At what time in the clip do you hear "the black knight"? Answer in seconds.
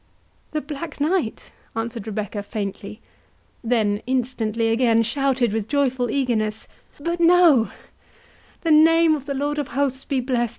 0.49-1.51